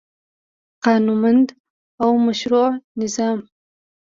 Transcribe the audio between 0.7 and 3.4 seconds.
قانونمند او مشروع نظام